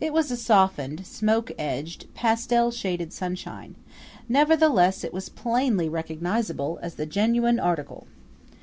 It 0.00 0.14
was 0.14 0.30
a 0.30 0.36
softened, 0.38 1.06
smoke 1.06 1.52
edged, 1.58 2.06
pastel 2.14 2.70
shaded 2.70 3.12
sunshine; 3.12 3.74
nevertheless 4.26 5.04
it 5.04 5.12
was 5.12 5.28
plainly 5.28 5.90
recognizable 5.90 6.78
as 6.80 6.94
the 6.94 7.04
genuine 7.04 7.60
article. 7.60 8.06